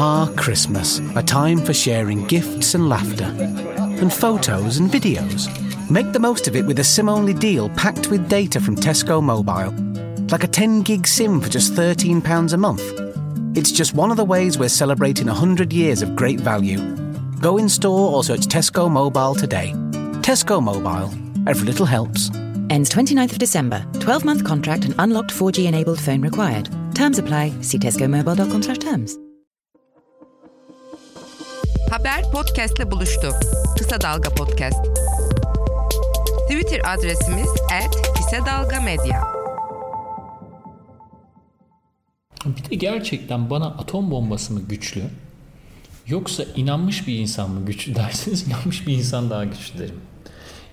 [0.00, 5.48] Ah, Christmas, a time for sharing gifts and laughter, and photos and videos.
[5.90, 9.20] Make the most of it with a SIM only deal packed with data from Tesco
[9.20, 9.74] Mobile.
[10.30, 12.80] Like a 10 gig SIM for just £13 a month.
[13.56, 16.78] It's just one of the ways we're celebrating 100 years of great value.
[17.40, 19.72] Go in store or search Tesco Mobile today.
[20.22, 21.10] Tesco Mobile.
[21.48, 22.30] Every little helps.
[22.70, 23.84] Ends 29th of December.
[23.98, 26.70] 12 month contract and unlocked 4G enabled phone required.
[26.94, 27.52] Terms apply.
[27.62, 29.18] See tescomobile.com slash terms.
[31.90, 33.32] Haber podcastle buluştu.
[33.78, 34.86] Kısa Dalga Podcast.
[36.50, 37.48] Twitter adresimiz
[38.16, 39.22] @kısadalgamedya.
[42.46, 45.02] Bir de gerçekten bana atom bombası mı güçlü
[46.06, 50.00] yoksa inanmış bir insan mı güçlü derseniz inanmış bir insan daha güçlü derim.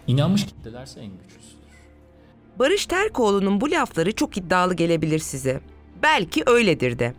[0.07, 1.65] İnanmış kitlelerse en güçlüsüdür.
[2.59, 5.61] Barış Terkoğlu'nun bu lafları çok iddialı gelebilir size.
[6.03, 7.13] Belki öyledir de.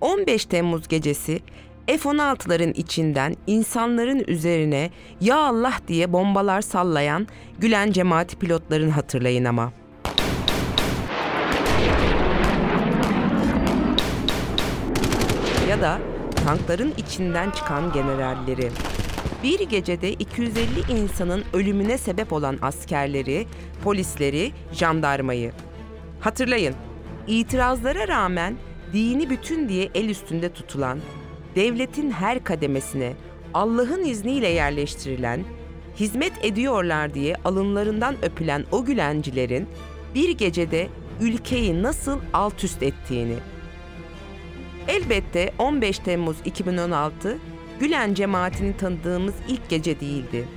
[0.00, 1.40] 15 Temmuz gecesi
[1.88, 7.26] F-16'ların içinden insanların üzerine ya Allah diye bombalar sallayan
[7.58, 9.72] Gülen cemaati pilotlarını hatırlayın ama.
[15.68, 15.98] Ya da
[16.44, 18.70] tankların içinden çıkan generalleri.
[19.42, 23.46] Bir gecede 250 insanın ölümüne sebep olan askerleri,
[23.84, 25.52] polisleri, jandarmayı.
[26.20, 26.74] Hatırlayın,
[27.26, 28.56] itirazlara rağmen
[28.92, 30.98] dini bütün diye el üstünde tutulan,
[31.56, 33.12] devletin her kademesine
[33.54, 35.44] Allah'ın izniyle yerleştirilen,
[35.96, 39.68] hizmet ediyorlar diye alınlarından öpülen o gülencilerin
[40.14, 40.88] bir gecede
[41.20, 43.36] ülkeyi nasıl alt üst ettiğini.
[44.88, 47.38] Elbette 15 Temmuz 2016
[47.80, 50.48] Gülen cemaatini tanıdığımız ilk gece değildi.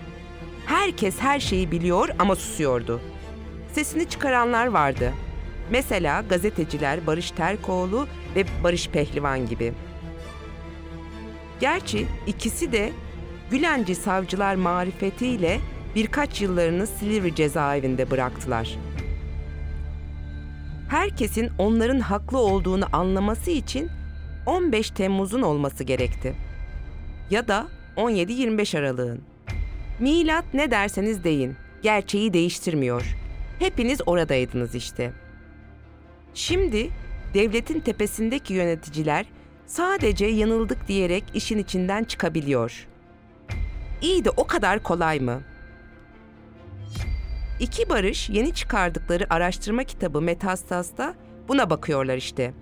[0.66, 3.02] Herkes her şeyi biliyor ama susuyordu.
[3.74, 5.14] Sesini çıkaranlar vardı.
[5.72, 9.74] Mesela gazeteciler Barış Terkoğlu ve Barış Pehlivan gibi.
[11.62, 12.92] Gerçi ikisi de
[13.52, 15.60] Gülenci savcılar marifetiyle
[15.96, 18.78] birkaç yıllarını Silivri cezaevinde bıraktılar.
[20.90, 23.90] Herkesin onların haklı olduğunu anlaması için
[24.46, 26.36] 15 Temmuz'un olması gerekti.
[27.30, 27.68] Ya da
[27.98, 29.22] 17-25 Aralık'ın.
[30.00, 33.16] Milat ne derseniz deyin, gerçeği değiştirmiyor.
[33.60, 35.12] Hepiniz oradaydınız işte.
[36.34, 36.90] Şimdi
[37.34, 39.26] devletin tepesindeki yöneticiler
[39.72, 42.88] sadece yanıldık diyerek işin içinden çıkabiliyor.
[44.02, 45.42] İyi de o kadar kolay mı?
[47.60, 51.14] İki Barış yeni çıkardıkları araştırma kitabı Metastas'ta
[51.48, 52.54] buna bakıyorlar işte.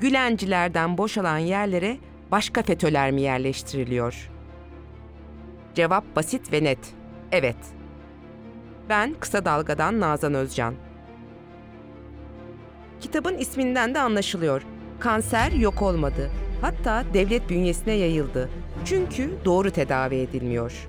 [0.00, 1.96] Gülencilerden boşalan yerlere
[2.30, 4.30] başka FETÖ'ler mi yerleştiriliyor?
[5.74, 6.94] Cevap basit ve net.
[7.32, 7.56] Evet.
[8.88, 10.74] Ben Kısa Dalga'dan Nazan Özcan.
[13.00, 14.62] Kitabın isminden de anlaşılıyor.
[15.04, 16.30] Kanser yok olmadı.
[16.60, 18.50] Hatta devlet bünyesine yayıldı.
[18.84, 20.88] Çünkü doğru tedavi edilmiyor.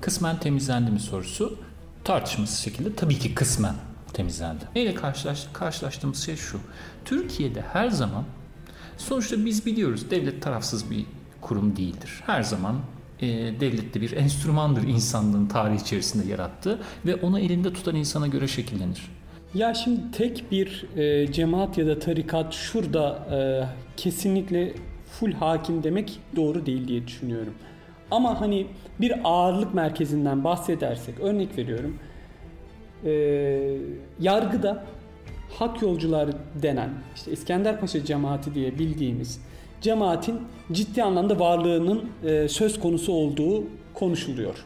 [0.00, 1.58] Kısmen temizlendi mi sorusu
[2.04, 3.74] tartışmasız şekilde tabii ki kısmen
[4.12, 4.64] temizlendi.
[4.76, 5.54] Neyle karşılaştık?
[5.54, 6.58] Karşılaştığımız şey şu.
[7.04, 8.24] Türkiye'de her zaman
[8.98, 11.06] sonuçta biz biliyoruz devlet tarafsız bir
[11.40, 12.22] kurum değildir.
[12.26, 12.76] Her zaman
[13.20, 13.26] e,
[13.60, 19.10] devlet de bir enstrümandır insanlığın tarih içerisinde yarattığı ve onu elinde tutan insana göre şekillenir.
[19.54, 23.38] Ya şimdi tek bir e, cemaat ya da tarikat şurada e,
[23.96, 24.72] kesinlikle
[25.06, 27.54] full hakim demek doğru değil diye düşünüyorum.
[28.10, 28.66] Ama hani
[29.00, 31.98] bir ağırlık merkezinden bahsedersek örnek veriyorum.
[33.04, 33.12] E,
[34.20, 34.84] yargıda
[35.58, 36.32] hak yolcuları
[36.62, 39.40] denen işte İskenderpaşa cemaati diye bildiğimiz
[39.80, 40.40] cemaatin
[40.72, 43.64] ciddi anlamda varlığının e, söz konusu olduğu
[43.94, 44.64] konuşuluyor.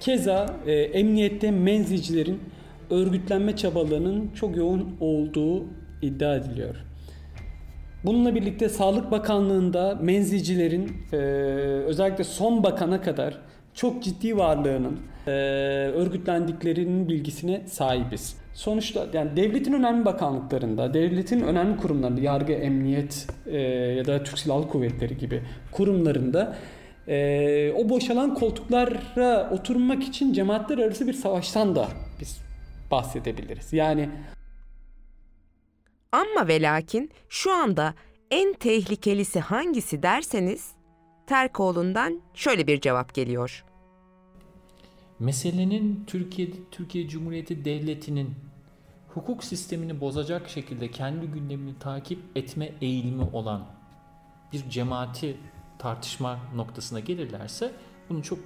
[0.00, 2.40] Keza e, emniyette menzicilerin
[2.90, 5.64] örgütlenme çabalarının çok yoğun olduğu
[6.02, 6.74] iddia ediliyor.
[8.04, 11.16] Bununla birlikte Sağlık Bakanlığı'nda menzicilerin e,
[11.86, 13.38] özellikle son bakana kadar
[13.74, 15.30] çok ciddi varlığının e,
[15.94, 18.36] örgütlendiklerinin bilgisine sahibiz.
[18.54, 23.58] Sonuçta yani devletin önemli bakanlıklarında, devletin önemli kurumlarında, yargı, emniyet e,
[23.96, 25.42] ya da Türk Silahlı Kuvvetleri gibi
[25.72, 26.56] kurumlarında
[27.08, 31.88] e, o boşalan koltuklara oturmak için cemaatler arası bir savaştan da
[32.90, 33.72] bahsedebiliriz.
[33.72, 34.10] Yani
[36.12, 37.94] Ama ve lakin şu anda
[38.30, 40.70] en tehlikelisi hangisi derseniz
[41.26, 43.64] Terkoğlu'ndan şöyle bir cevap geliyor.
[45.18, 48.34] Meselenin Türkiye Türkiye Cumhuriyeti Devleti'nin
[49.14, 53.66] hukuk sistemini bozacak şekilde kendi gündemini takip etme eğilimi olan
[54.52, 55.36] bir cemaati
[55.78, 57.72] tartışma noktasına gelirlerse
[58.08, 58.38] bunu çok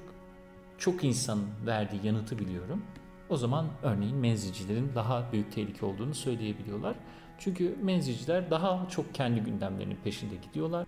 [0.78, 2.84] çok insan verdiği yanıtı biliyorum.
[3.34, 6.94] O zaman örneğin menzilcilerin daha büyük tehlike olduğunu söyleyebiliyorlar.
[7.38, 10.86] Çünkü menzilciler daha çok kendi gündemlerinin peşinde gidiyorlar.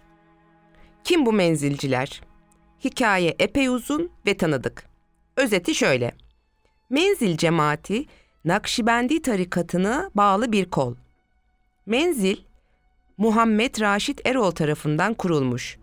[1.05, 2.21] Kim bu menzilciler?
[2.85, 4.87] Hikaye epey uzun ve tanıdık.
[5.37, 6.13] Özeti şöyle.
[6.91, 8.07] Menzil cemaati
[8.45, 10.95] Nakşibendi tarikatına bağlı bir kol.
[11.87, 12.37] Menzil
[13.17, 15.79] Muhammed Raşit Erol tarafından kurulmuş.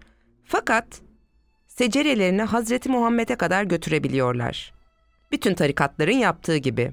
[0.45, 1.01] Fakat
[1.67, 4.72] secerelerini Hazreti Muhammed'e kadar götürebiliyorlar.
[5.33, 6.91] Bütün tarikatların yaptığı gibi.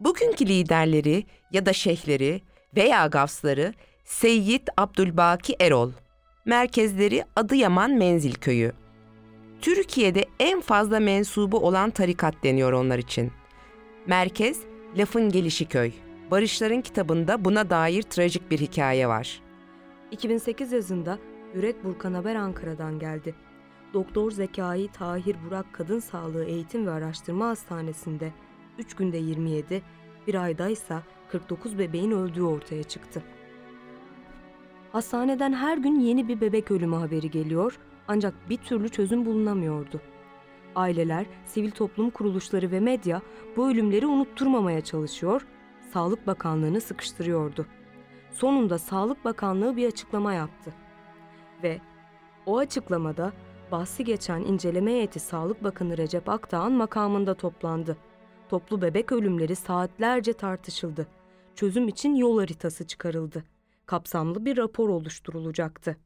[0.00, 2.42] Bugünkü liderleri ya da şeyhleri
[2.76, 3.74] veya gavsları
[4.04, 5.92] Seyyid Abdülbaki Erol.
[6.44, 8.72] Merkezleri Adıyaman Menzil Köyü.
[9.60, 13.32] Türkiye'de en fazla mensubu olan tarikat deniyor onlar için.
[14.06, 14.60] Merkez
[14.96, 15.92] Lafın Gelişi Köy.
[16.30, 19.40] Barışların kitabında buna dair trajik bir hikaye var.
[20.10, 21.18] 2008 yazında
[21.54, 23.34] Yürek Burkan Haber Ankara'dan geldi.
[23.94, 28.32] Doktor Zekai Tahir Burak Kadın Sağlığı Eğitim ve Araştırma Hastanesi'nde
[28.78, 29.82] 3 günde 27,
[30.26, 33.22] bir aydaysa 49 bebeğin öldüğü ortaya çıktı.
[34.92, 40.00] Hastaneden her gün yeni bir bebek ölümü haberi geliyor ancak bir türlü çözüm bulunamıyordu.
[40.74, 43.22] Aileler, sivil toplum kuruluşları ve medya
[43.56, 45.46] bu ölümleri unutturmamaya çalışıyor,
[45.92, 47.66] Sağlık Bakanlığı'nı sıkıştırıyordu.
[48.32, 50.74] Sonunda Sağlık Bakanlığı bir açıklama yaptı.
[51.62, 51.80] Ve
[52.46, 53.32] o açıklamada
[53.72, 57.96] bahsi geçen inceleme heyeti Sağlık Bakanı Recep Akdağ'ın makamında toplandı.
[58.48, 61.06] Toplu bebek ölümleri saatlerce tartışıldı.
[61.54, 63.44] Çözüm için yol haritası çıkarıldı.
[63.86, 65.96] Kapsamlı bir rapor oluşturulacaktı.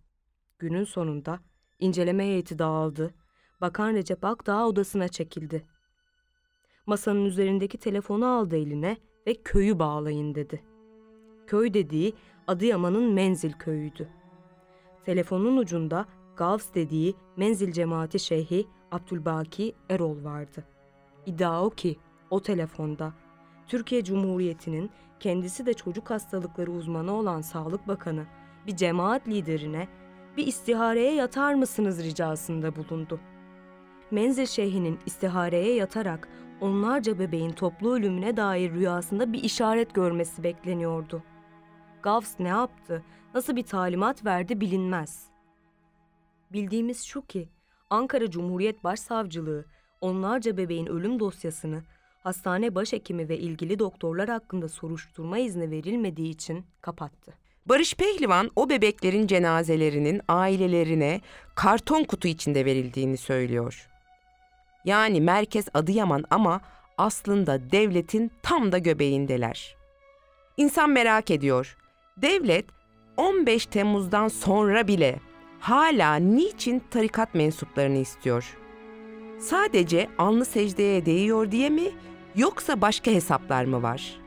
[0.59, 1.41] Günün sonunda
[1.79, 3.15] inceleme heyeti dağıldı.
[3.61, 5.67] Bakan Recep Akdağ odasına çekildi.
[6.87, 10.63] Masanın üzerindeki telefonu aldı eline ve köyü bağlayın dedi.
[11.47, 12.15] Köy dediği
[12.47, 14.09] Adıyaman'ın Menzil köyüydü.
[15.05, 16.07] Telefonun ucunda
[16.43, 20.65] Gavs dediği Menzil cemaati şeyhi Abdülbaki Erol vardı.
[21.27, 21.97] İddia o ki
[22.31, 23.13] o telefonda
[23.67, 24.91] Türkiye Cumhuriyeti'nin
[25.21, 28.27] kendisi de çocuk hastalıkları uzmanı olan Sağlık Bakanı
[28.67, 29.89] bir cemaat liderine
[30.37, 33.21] bir istihareye yatar mısınız ricasında bulundu.
[34.11, 36.29] Menzil Şeyhi'nin istihareye yatarak
[36.61, 41.23] onlarca bebeğin toplu ölümüne dair rüyasında bir işaret görmesi bekleniyordu.
[42.03, 43.03] Gavs ne yaptı,
[43.35, 45.32] nasıl bir talimat verdi bilinmez.
[46.53, 47.49] Bildiğimiz şu ki
[47.91, 49.65] Ankara Cumhuriyet Başsavcılığı
[50.01, 51.83] onlarca bebeğin ölüm dosyasını
[52.23, 57.35] hastane başhekimi ve ilgili doktorlar hakkında soruşturma izni verilmediği için kapattı.
[57.67, 61.21] Barış Pehlivan o bebeklerin cenazelerinin ailelerine
[61.55, 63.89] karton kutu içinde verildiğini söylüyor.
[64.85, 66.61] Yani merkez Adıyaman ama
[66.99, 69.77] aslında devletin tam da göbeğindeler.
[70.57, 71.77] İnsan merak ediyor.
[72.17, 72.65] Devlet
[73.17, 75.21] 15 Temmuz'dan sonra bile
[75.63, 78.57] hala niçin tarikat mensuplarını istiyor?
[79.41, 81.91] Sadece alnı secdeye değiyor diye mi
[82.37, 84.21] yoksa başka hesaplar mı var?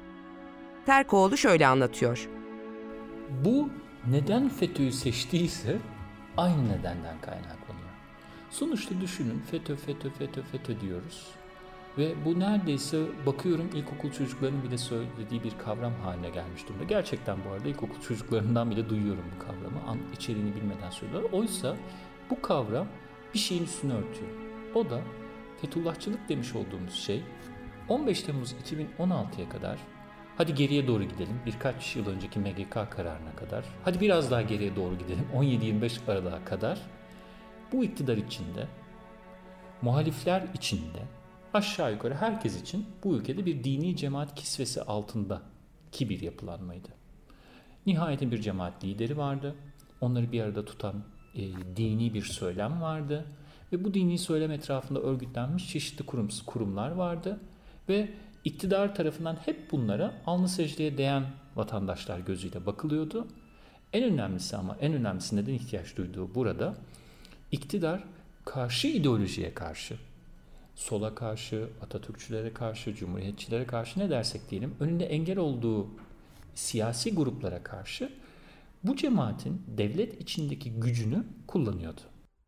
[0.85, 2.29] Terkoğlu şöyle anlatıyor.
[3.45, 3.69] Bu
[4.07, 5.77] neden FETÖ'yü seçtiyse
[6.37, 7.95] aynı nedenden kaynaklanıyor.
[8.49, 11.27] Sonuçta düşünün FETÖ, FETÖ, FETÖ, FETÖ diyoruz.
[11.97, 16.83] Ve bu neredeyse bakıyorum ilkokul çocuklarının bile söylediği bir kavram haline gelmiş durumda.
[16.83, 19.87] Gerçekten bu arada ilkokul çocuklarından bile duyuyorum bu kavramı.
[19.87, 21.31] An, içeriğini bilmeden söylüyorlar.
[21.31, 21.75] Oysa
[22.29, 22.87] bu kavram
[23.33, 24.31] bir şeyin üstünü örtüyor.
[24.75, 25.01] O da
[25.61, 27.23] Fethullahçılık demiş olduğumuz şey
[27.89, 29.79] 15 Temmuz 2016'ya kadar
[30.37, 34.97] hadi geriye doğru gidelim birkaç yıl önceki MGK kararına kadar hadi biraz daha geriye doğru
[34.97, 36.81] gidelim 17-25 Aralık'a kadar
[37.71, 38.67] bu iktidar içinde
[39.81, 40.99] muhalifler içinde
[41.55, 45.41] aşağı yukarı herkes için bu ülkede bir dini cemaat kisvesi altında
[45.91, 46.87] ki bir yapılanmaydı.
[47.85, 49.55] Nihayetinde bir cemaat lideri vardı.
[50.01, 51.03] Onları bir arada tutan
[51.35, 51.41] e,
[51.75, 53.25] dini bir söylem vardı.
[53.71, 57.39] Ve bu dini söylem etrafında örgütlenmiş çeşitli kurum, kurumlar vardı.
[57.89, 58.09] Ve
[58.43, 61.23] iktidar tarafından hep bunlara alnı secdeye değen
[61.55, 63.27] vatandaşlar gözüyle bakılıyordu.
[63.93, 66.75] En önemlisi ama en önemlisi neden ihtiyaç duyduğu burada
[67.51, 68.03] iktidar
[68.45, 69.97] karşı ideolojiye karşı
[70.75, 75.87] sola karşı, Atatürkçülere karşı, Cumhuriyetçilere karşı ne dersek diyelim önünde engel olduğu
[76.55, 78.09] siyasi gruplara karşı
[78.83, 82.01] bu cemaatin devlet içindeki gücünü kullanıyordu.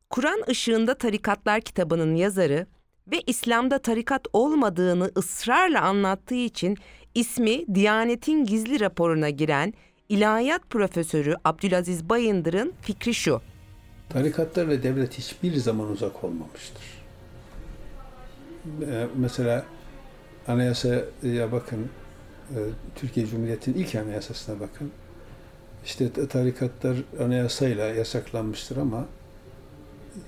[0.10, 2.68] Kur'an ışığında tarikatlar kitabının yazarı
[3.12, 6.78] ve İslam'da tarikat olmadığını ısrarla anlattığı için
[7.16, 9.74] ismi Diyanet'in gizli raporuna giren
[10.10, 13.42] İlahiyat Profesörü Abdülaziz Bayındır'ın fikri şu.
[14.10, 16.97] Tarikatlarla devlet hiçbir zaman uzak olmamıştır.
[18.82, 19.66] Ee, mesela
[20.48, 21.90] anayasaya bakın,
[22.50, 22.60] e,
[22.96, 24.92] Türkiye Cumhuriyeti'nin ilk anayasasına bakın.
[25.86, 29.06] İşte tarikatlar anayasayla yasaklanmıştır ama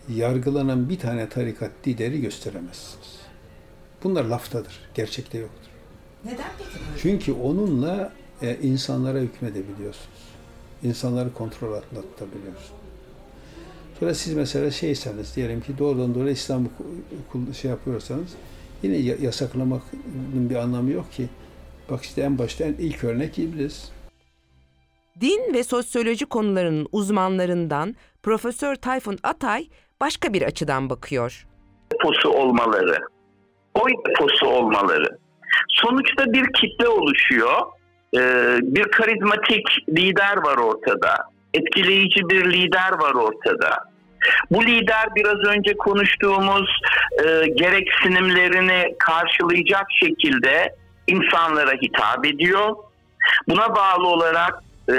[0.09, 3.19] yargılanan bir tane tarikat lideri gösteremezsiniz.
[4.03, 5.69] Bunlar laftadır, gerçekte yoktur.
[6.25, 7.01] Neden peki?
[7.01, 10.29] Çünkü onunla e, insanlara hükmedebiliyorsunuz.
[10.83, 12.88] İnsanları kontrol altında tutabiliyorsunuz.
[13.99, 16.67] Sonra siz mesela şeyseniz diyelim ki doğrudan doğruya İslam'ı
[17.61, 18.35] şey yapıyorsanız
[18.83, 19.81] yine yasaklamanın
[20.49, 21.29] bir anlamı yok ki.
[21.91, 23.91] Bak işte en başta en ilk örnek iblis.
[25.21, 29.67] Din ve sosyoloji konularının uzmanlarından Profesör Tayfun Atay
[30.01, 31.47] başka bir açıdan bakıyor.
[31.93, 32.97] Deposu olmaları,
[33.73, 35.17] oy deposu olmaları.
[35.69, 37.61] Sonuçta bir kitle oluşuyor.
[38.15, 41.15] Ee, bir karizmatik lider var ortada.
[41.53, 43.89] Etkileyici bir lider var ortada.
[44.51, 46.81] Bu lider biraz önce konuştuğumuz
[47.23, 50.75] e, gereksinimlerini karşılayacak şekilde
[51.07, 52.75] insanlara hitap ediyor.
[53.47, 54.95] Buna bağlı olarak e,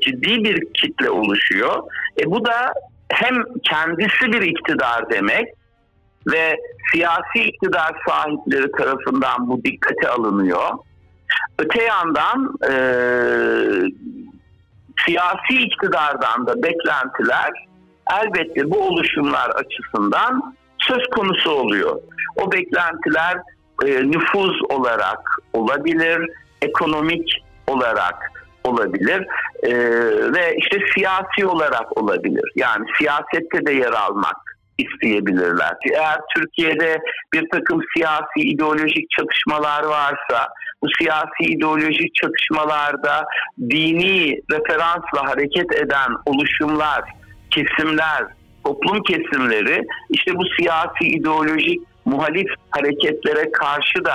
[0.00, 1.82] ciddi bir kitle oluşuyor.
[2.20, 2.72] E, bu da
[3.08, 5.48] hem kendisi bir iktidar demek
[6.26, 6.56] ve
[6.92, 10.70] siyasi iktidar sahipleri tarafından bu dikkate alınıyor.
[11.58, 12.72] Öte yandan e,
[15.06, 17.50] siyasi iktidardan da beklentiler
[18.12, 22.00] elbette bu oluşumlar açısından söz konusu oluyor.
[22.36, 23.36] O beklentiler
[23.86, 25.18] e, nüfuz olarak
[25.52, 26.30] olabilir,
[26.62, 28.32] ekonomik olarak
[28.64, 29.26] olabilir
[29.62, 29.72] e,
[30.34, 32.52] ve işte siyasi olarak olabilir.
[32.56, 34.36] Yani siyasette de yer almak
[34.78, 35.76] isteyebilirler.
[35.92, 36.98] Eğer Türkiye'de
[37.32, 40.48] bir takım siyasi ideolojik çatışmalar varsa
[40.82, 43.24] bu siyasi ideolojik çatışmalarda
[43.60, 47.00] dini referansla hareket eden oluşumlar,
[47.50, 48.24] kesimler,
[48.64, 54.14] toplum kesimleri işte bu siyasi ideolojik muhalif hareketlere karşı da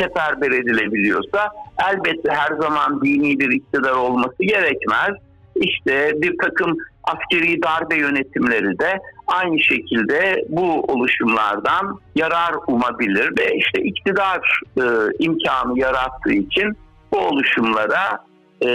[0.00, 1.50] seferber edilebiliyorsa
[1.90, 5.10] elbette her zaman dini bir iktidar olması gerekmez.
[5.56, 13.82] İşte bir takım askeri darbe yönetimleri de aynı şekilde bu oluşumlardan yarar umabilir ve işte
[13.82, 14.82] iktidar e,
[15.18, 16.76] imkanı yarattığı için
[17.12, 18.24] bu oluşumlara
[18.60, 18.68] e,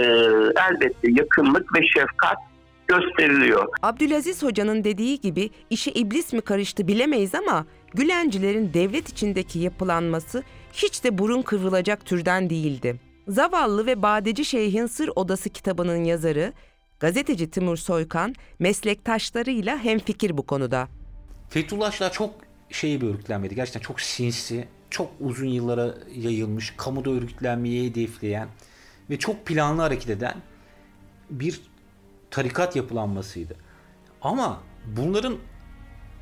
[0.70, 2.36] elbette yakınlık ve şefkat
[2.86, 3.68] gösteriliyor.
[3.82, 10.42] Abdülaziz Hoca'nın dediği gibi işe iblis mi karıştı bilemeyiz ama Gülencilerin devlet içindeki yapılanması
[10.72, 12.96] hiç de burun kıvrılacak türden değildi.
[13.28, 16.52] Zavallı ve Badeci Şeyh'in Sır Odası kitabının yazarı,
[17.00, 20.88] gazeteci Timur Soykan, meslektaşlarıyla hemfikir bu konuda.
[21.50, 22.34] Fethullahçılar çok
[22.70, 23.54] şey bir örgütlenmedi.
[23.54, 28.48] Gerçekten çok sinsi, çok uzun yıllara yayılmış, kamuda örgütlenmeyi hedefleyen
[29.10, 30.34] ve çok planlı hareket eden
[31.30, 31.60] bir
[32.30, 33.56] tarikat yapılanmasıydı.
[34.22, 34.62] Ama
[34.96, 35.36] bunların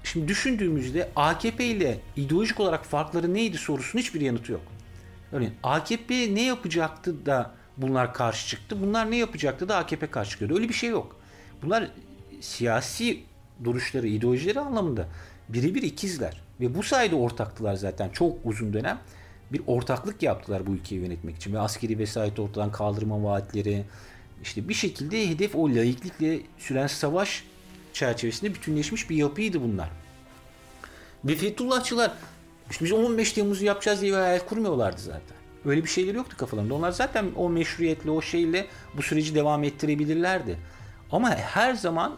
[0.05, 4.63] şimdi düşündüğümüzde AKP ile ideolojik olarak farkları neydi sorusunun hiçbir yanıtı yok.
[5.33, 8.77] Örneğin AKP ne yapacaktı da bunlar karşı çıktı?
[8.83, 10.55] Bunlar ne yapacaktı da AKP karşı çıkıyordu?
[10.55, 11.17] Öyle bir şey yok.
[11.63, 11.91] Bunlar
[12.41, 13.23] siyasi
[13.65, 15.09] duruşları, ideolojileri anlamında
[15.49, 16.41] birebir ikizler.
[16.61, 18.99] Ve bu sayede ortaktılar zaten çok uzun dönem.
[19.53, 21.55] Bir ortaklık yaptılar bu ülkeyi yönetmek için.
[21.55, 23.85] Ve askeri vesayet ortadan kaldırma vaatleri,
[24.43, 27.45] işte bir şekilde hedef o laiklikle süren savaş
[27.93, 29.91] çerçevesinde bütünleşmiş bir yapıydı bunlar.
[31.25, 32.13] Ve Fethullahçılar
[32.71, 35.37] işte biz 15 Temmuz'u yapacağız diye bir hayal kurmuyorlardı zaten.
[35.67, 36.75] Öyle bir şeyleri yoktu kafalarında.
[36.75, 40.59] Onlar zaten o meşruiyetle, o şeyle bu süreci devam ettirebilirlerdi.
[41.13, 42.17] Ama her zaman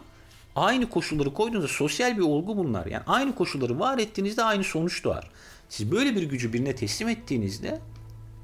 [0.55, 2.85] aynı koşulları koyduğunuzda sosyal bir olgu bunlar.
[2.85, 5.31] Yani aynı koşulları var ettiğinizde aynı sonuç doğar.
[5.69, 7.79] Siz böyle bir gücü birine teslim ettiğinizde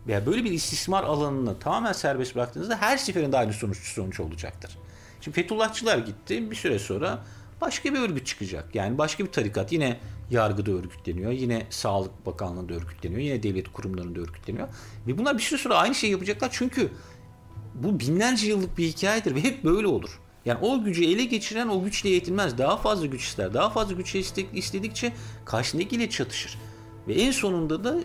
[0.08, 4.78] veya böyle bir istismar alanını tamamen serbest bıraktığınızda her seferinde aynı sonuç sonuç olacaktır.
[5.22, 7.20] Şimdi Fethullahçılar gitti bir süre sonra
[7.62, 8.76] başka bir örgüt çıkacak.
[8.76, 10.00] Yani başka bir tarikat yine
[10.32, 11.32] yargıda örgütleniyor.
[11.32, 13.22] Yine Sağlık Bakanlığı'nda örgütleniyor.
[13.22, 14.68] Yine devlet kurumlarında örgütleniyor.
[15.08, 16.50] Ve bunlar bir süre sonra aynı şeyi yapacaklar.
[16.52, 16.92] Çünkü
[17.76, 20.20] bu binlerce yıllık bir hikayedir ve hep böyle olur.
[20.46, 22.58] Yani o gücü ele geçiren o güçle yetinmez.
[22.58, 23.54] Daha fazla güç ister.
[23.54, 24.16] Daha fazla güç
[24.54, 25.14] istedikçe
[25.46, 26.58] karşındakiyle çatışır.
[27.08, 27.98] Ve en sonunda da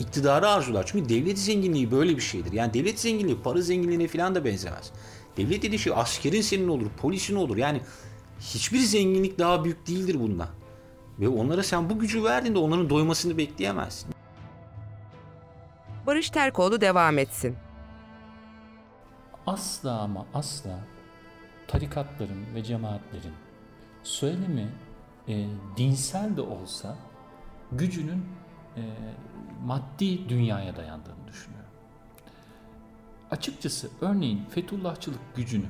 [0.00, 0.86] iktidarı arzular.
[0.86, 2.52] Çünkü devlet zenginliği böyle bir şeydir.
[2.52, 4.92] Yani devlet zenginliği para zenginliğine falan da benzemez.
[5.36, 7.56] Devlet dediği şey askerin senin olur, polisin olur.
[7.56, 7.80] Yani
[8.40, 10.48] hiçbir zenginlik daha büyük değildir bundan.
[11.20, 14.10] Ve onlara sen bu gücü verdiğinde onların doymasını bekleyemezsin.
[16.06, 17.56] Barış Terkoğlu devam etsin.
[19.46, 20.78] Asla ama asla
[21.68, 23.32] tarikatların ve cemaatlerin
[24.02, 24.68] söylemi
[25.28, 25.46] e,
[25.76, 26.96] dinsel de olsa
[27.72, 28.24] gücünün
[28.76, 28.82] e,
[29.64, 31.70] maddi dünyaya dayandığını düşünüyorum.
[33.30, 35.66] Açıkçası örneğin Fethullahçılık gücünü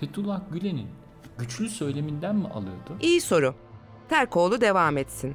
[0.00, 0.88] Fethullah Gülen'in
[1.38, 2.96] güçlü söyleminden mi alıyordu?
[3.00, 3.54] İyi soru.
[4.08, 5.34] Terkoğlu devam etsin.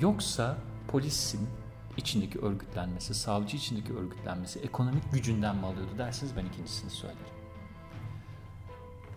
[0.00, 0.56] Yoksa
[0.88, 1.48] polisin
[1.96, 7.20] içindeki örgütlenmesi, savcı içindeki örgütlenmesi ekonomik gücünden mi alıyordu derseniz ben ikincisini söylerim.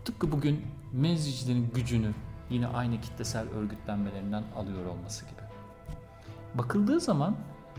[0.06, 2.12] Tıpkı bugün menzicilerin gücünü
[2.50, 5.42] yine aynı kitlesel örgütlenmelerinden alıyor olması gibi.
[6.56, 7.36] Bakıldığı zaman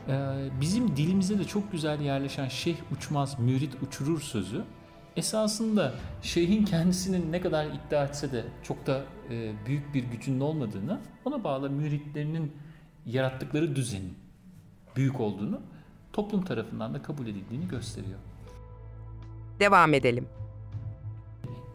[0.09, 4.65] Ee, bizim dilimizde de çok güzel yerleşen şeyh uçmaz, mürit uçurur sözü
[5.17, 11.01] esasında şeyhin kendisinin ne kadar iddia etse de çok da e, büyük bir gücünün olmadığını,
[11.25, 12.53] ona bağlı müritlerinin
[13.07, 14.15] yarattıkları düzenin
[14.97, 15.61] büyük olduğunu
[16.13, 18.19] toplum tarafından da kabul edildiğini gösteriyor.
[19.61, 20.27] Devam edelim.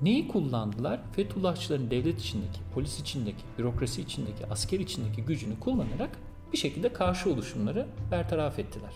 [0.01, 0.99] Neyi kullandılar?
[1.11, 6.09] Fethullahçıların devlet içindeki, polis içindeki, bürokrasi içindeki, asker içindeki gücünü kullanarak
[6.53, 8.93] bir şekilde karşı oluşumları bertaraf ettiler.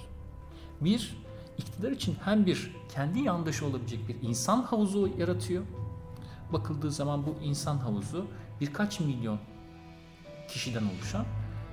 [0.81, 1.17] Bir,
[1.59, 5.63] iktidar için hem bir kendi yandaşı olabilecek bir insan havuzu yaratıyor.
[6.53, 8.25] Bakıldığı zaman bu insan havuzu
[8.61, 9.39] birkaç milyon
[10.47, 11.25] kişiden oluşan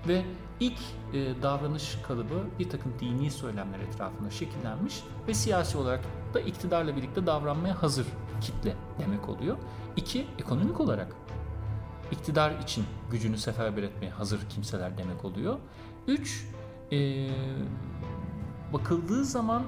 [0.08, 0.24] ve
[0.60, 0.78] ilk
[1.12, 7.26] e, davranış kalıbı bir takım dini söylemler etrafında şekillenmiş ve siyasi olarak da iktidarla birlikte
[7.26, 8.06] davranmaya hazır
[8.40, 9.56] kitle demek oluyor.
[9.96, 11.16] İki, ekonomik olarak
[12.12, 15.58] iktidar için gücünü seferber etmeye hazır kimseler demek oluyor.
[16.08, 16.46] Üç,
[16.92, 17.28] e,
[18.72, 19.62] bakıldığı zaman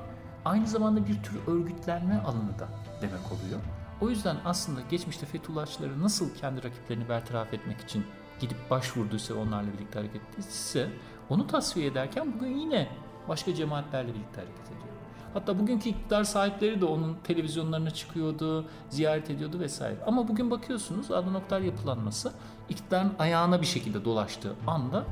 [0.44, 2.68] aynı zamanda bir tür örgütlenme alanı da
[3.00, 3.60] demek oluyor.
[4.00, 8.04] O yüzden aslında geçmişte Fethullahçıları nasıl kendi rakiplerini bertaraf etmek için
[8.40, 10.88] gidip başvurduysa onlarla birlikte hareket ettiyse
[11.28, 12.88] onu tasfiye ederken bugün yine
[13.28, 14.98] başka cemaatlerle birlikte hareket ediyor.
[15.34, 19.96] Hatta bugünkü iktidar sahipleri de onun televizyonlarına çıkıyordu, ziyaret ediyordu vesaire.
[20.06, 22.32] Ama bugün bakıyorsunuz Adnan Oktar yapılanması
[22.68, 25.04] iktidarın ayağına bir şekilde dolaştığı anda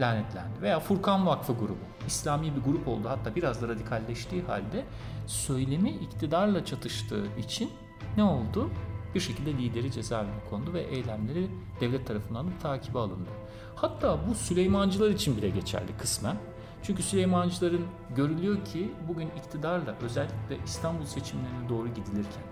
[0.00, 0.62] lanetlendi.
[0.62, 1.78] Veya Furkan Vakfı grubu.
[2.06, 4.84] İslami bir grup oldu hatta biraz da radikalleştiği halde
[5.26, 7.70] söylemi iktidarla çatıştığı için
[8.16, 8.70] ne oldu?
[9.14, 11.50] Bir şekilde lideri cezaevine kondu ve eylemleri
[11.80, 13.30] devlet tarafından da takibe alındı.
[13.74, 16.36] Hatta bu Süleymancılar için bile geçerli kısmen.
[16.82, 17.84] Çünkü Süleymancıların
[18.16, 22.42] görülüyor ki bugün iktidarla özellikle İstanbul seçimlerine doğru gidilirken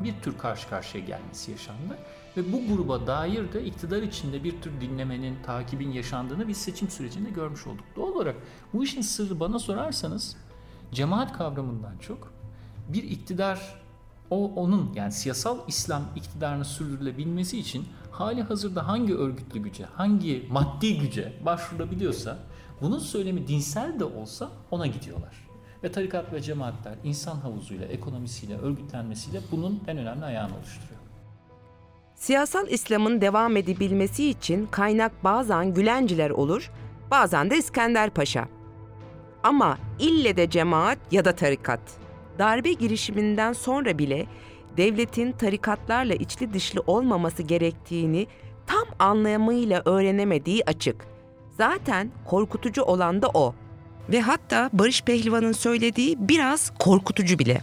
[0.00, 1.98] bir tür karşı karşıya gelmesi yaşandı.
[2.36, 7.30] Ve bu gruba dair de iktidar içinde bir tür dinlemenin, takibin yaşandığını biz seçim sürecinde
[7.30, 7.84] görmüş olduk.
[7.96, 8.36] Doğal olarak
[8.72, 10.36] bu işin sırrı bana sorarsanız
[10.92, 12.32] cemaat kavramından çok
[12.88, 13.84] bir iktidar
[14.30, 20.98] o onun yani siyasal İslam iktidarını sürdürülebilmesi için hali hazırda hangi örgütlü güce, hangi maddi
[20.98, 22.38] güce başvurabiliyorsa
[22.80, 25.48] bunun söylemi dinsel de olsa ona gidiyorlar.
[25.82, 30.93] Ve tarikat ve cemaatler insan havuzuyla, ekonomisiyle, örgütlenmesiyle bunun en önemli ayağını oluşturuyor.
[32.24, 36.70] Siyasal İslam'ın devam edebilmesi için kaynak bazen Gülenciler olur,
[37.10, 38.48] bazen de İskender Paşa.
[39.42, 41.80] Ama ille de cemaat ya da tarikat.
[42.38, 44.26] Darbe girişiminden sonra bile
[44.76, 48.26] devletin tarikatlarla içli dışlı olmaması gerektiğini
[48.66, 51.06] tam anlamıyla öğrenemediği açık.
[51.56, 53.54] Zaten korkutucu olan da o.
[54.08, 57.60] Ve hatta Barış Pehlivan'ın söylediği biraz korkutucu bile.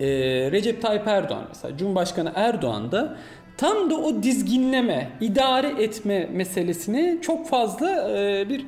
[0.00, 0.06] Ee,
[0.52, 3.16] Recep Tayyip Erdoğan mesela Cumhurbaşkanı Erdoğan da
[3.56, 8.66] tam da o dizginleme, idare etme meselesini çok fazla e, bir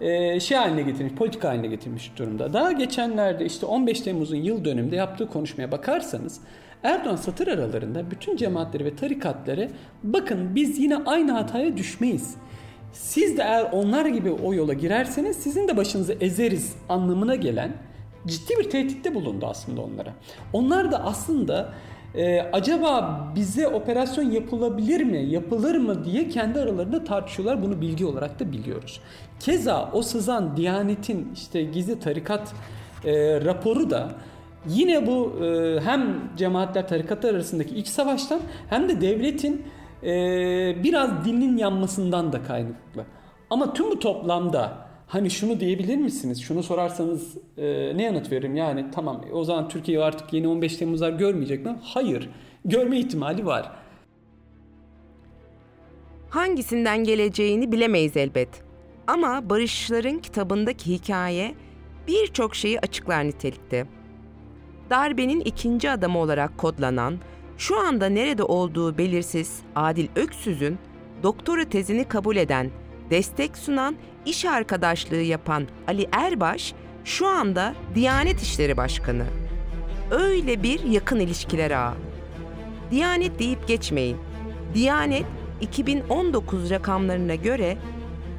[0.00, 2.52] e, şey haline getirmiş, politika haline getirmiş durumda.
[2.52, 6.40] Daha geçenlerde işte 15 Temmuz'un yıl dönümünde yaptığı konuşmaya bakarsanız
[6.82, 9.70] Erdoğan satır aralarında bütün cemaatleri ve tarikatları
[10.02, 12.34] bakın biz yine aynı hataya düşmeyiz.
[12.92, 17.72] Siz de eğer onlar gibi o yola girerseniz sizin de başınızı ezeriz anlamına gelen
[18.26, 20.12] ciddi bir tehditte bulundu aslında onlara.
[20.52, 21.74] Onlar da aslında
[22.16, 27.62] e, acaba bize operasyon yapılabilir mi, yapılır mı diye kendi aralarında tartışıyorlar.
[27.62, 29.00] Bunu bilgi olarak da biliyoruz.
[29.40, 32.52] Keza o sızan Diyanet'in işte gizli tarikat
[33.04, 34.10] e, raporu da
[34.66, 39.66] yine bu e, hem cemaatler tarikatlar arasındaki iç savaştan hem de devletin
[40.02, 40.08] e,
[40.84, 43.04] biraz dilinin yanmasından da kaynaklı.
[43.50, 46.42] Ama tüm bu toplamda Hani şunu diyebilir misiniz?
[46.42, 48.56] Şunu sorarsanız e, ne yanıt veririm?
[48.56, 51.78] Yani tamam o zaman Türkiye artık yeni 15 Temmuzlar görmeyecek mi?
[51.82, 52.30] Hayır.
[52.64, 53.72] Görme ihtimali var.
[56.30, 58.48] Hangisinden geleceğini bilemeyiz elbet.
[59.06, 61.54] Ama Barışçıların kitabındaki hikaye
[62.08, 63.86] birçok şeyi açıklar nitelikte.
[64.90, 67.18] Darbenin ikinci adamı olarak kodlanan,
[67.58, 70.78] şu anda nerede olduğu belirsiz Adil Öksüz'ün
[71.22, 72.70] doktora tezini kabul eden,
[73.10, 79.24] destek sunan iş arkadaşlığı yapan Ali Erbaş şu anda Diyanet İşleri Başkanı.
[80.10, 81.94] Öyle bir yakın ilişkiler ağı.
[82.90, 84.16] Diyanet deyip geçmeyin.
[84.74, 85.24] Diyanet
[85.60, 87.76] 2019 rakamlarına göre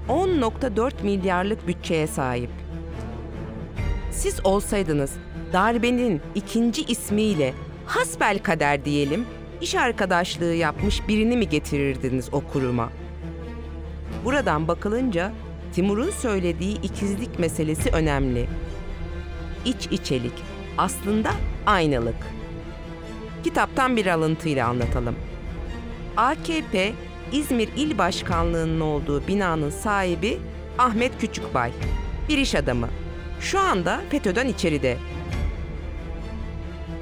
[0.10, 2.50] 10.4 milyarlık bütçeye sahip.
[4.12, 5.14] Siz olsaydınız
[5.54, 7.54] darbenin ikinci ismiyle
[7.86, 9.26] hasbel kader diyelim
[9.62, 12.90] iş arkadaşlığı yapmış birini mi getirirdiniz o kuruma?
[14.26, 15.32] Buradan bakılınca
[15.74, 18.48] Timur'un söylediği ikizlik meselesi önemli.
[19.66, 20.34] İç içelik,
[20.78, 21.32] aslında
[21.66, 22.16] aynalık.
[23.44, 25.16] Kitaptan bir alıntıyla anlatalım.
[26.18, 26.94] AKP
[27.32, 30.38] İzmir İl Başkanlığı'nın olduğu binanın sahibi
[30.78, 31.72] Ahmet Küçükbay.
[32.30, 32.90] Bir iş adamı.
[33.40, 34.98] şu anda FETÖ'den içeride.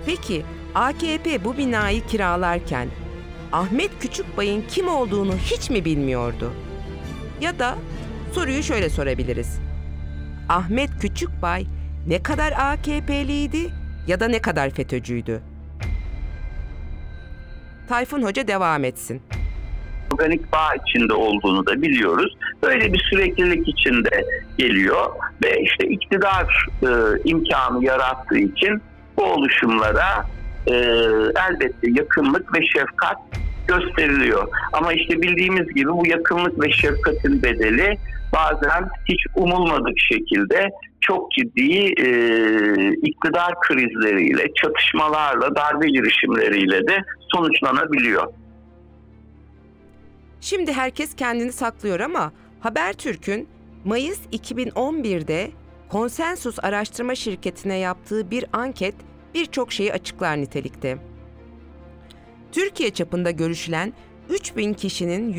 [0.06, 0.44] Peki
[0.76, 2.88] AKP bu binayı kiralarken
[3.52, 6.52] Ahmet Küçükbay'ın kim olduğunu hiç mi bilmiyordu?
[7.42, 7.76] Ya da
[8.34, 9.60] soruyu şöyle sorabiliriz.
[10.50, 11.66] Ahmet Küçükbay
[12.08, 13.70] ne kadar AKP'liydi
[14.08, 15.42] ya da ne kadar FETÖ'cüydü?
[17.90, 19.22] Tayfun Hoca devam etsin.
[20.14, 22.38] organik bağ içinde olduğunu da biliyoruz.
[22.64, 24.26] Böyle bir süreklilik içinde
[24.58, 25.10] geliyor
[25.44, 26.88] ve işte iktidar e,
[27.26, 28.82] imkanı yarattığı için
[29.18, 30.26] bu oluşumlara
[30.68, 30.74] e,
[31.50, 33.18] elbette yakınlık ve şefkat
[33.68, 34.48] gösteriliyor.
[34.74, 37.98] Ama işte bildiğimiz gibi bu yakınlık ve şefkatin bedeli
[38.34, 40.70] bazen hiç umulmadık şekilde
[41.02, 42.08] çok ciddi e,
[42.94, 46.98] iktidar krizleriyle, çatışmalarla, darbe girişimleriyle de
[47.34, 48.34] sonuçlanabiliyor.
[50.42, 53.48] Şimdi herkes kendini saklıyor ama Habertürk'ün
[53.86, 55.52] Mayıs 2011'de
[55.90, 58.96] Konsensus Araştırma Şirketi'ne yaptığı bir anket
[59.34, 60.98] birçok şeyi açıklar nitelikte.
[62.56, 63.94] Türkiye çapında görüşülen
[64.30, 65.34] 3000 kişinin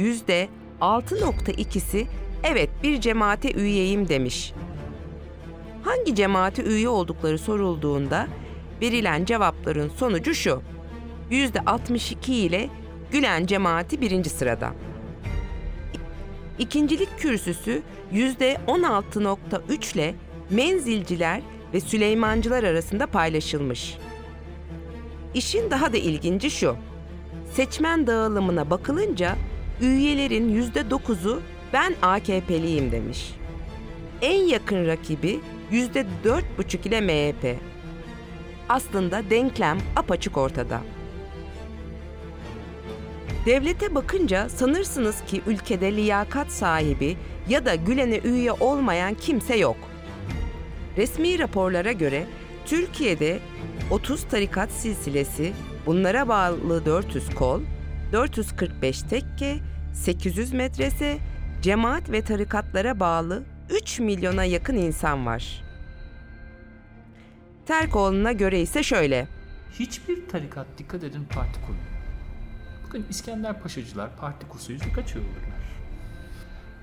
[0.81, 2.07] %6.2'si
[2.43, 4.53] evet bir cemaate üyeyim demiş.
[5.83, 8.29] Hangi cemaate üye oldukları sorulduğunda
[8.83, 10.63] verilen cevapların sonucu şu.
[11.31, 12.69] %62 ile
[13.13, 14.73] Gülen cemaati birinci sırada.
[16.59, 20.15] İkincilik kürsüsü %16.3 ile
[20.51, 21.41] menzilciler
[21.75, 23.99] ve Süleymancılar arasında paylaşılmış.
[25.35, 26.77] İşin daha da ilginci şu.
[27.57, 29.37] Seçmen dağılımına bakılınca
[29.81, 31.43] üyelerin %9'u
[31.73, 33.35] ben AKP'liyim demiş.
[34.23, 35.41] En yakın rakibi
[35.73, 37.59] %4,5 ile MHP.
[38.69, 40.81] Aslında denklem apaçık ortada.
[43.47, 47.17] Devlete bakınca sanırsınız ki ülkede liyakat sahibi
[47.49, 49.77] ya da Gülen'e üye olmayan kimse yok.
[50.97, 52.27] Resmi raporlara göre
[52.67, 53.39] Türkiye'de
[53.91, 55.53] 30 tarikat silsilesi,
[55.87, 57.61] bunlara bağlı 400 kol,
[58.13, 59.59] 445 tekke,
[59.93, 61.19] 800 medrese,
[61.63, 65.63] cemaat ve tarikatlara bağlı 3 milyona yakın insan var.
[67.67, 69.29] Terkoğlu'na göre ise şöyle.
[69.73, 71.87] Hiçbir tarikat dikkat edin parti kurmuyor.
[72.87, 75.67] Bakın İskender Paşacılar parti kursa yüzde kaç olurlar?